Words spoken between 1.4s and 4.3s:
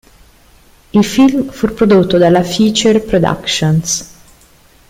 fu prodotto dalla Feature Productions.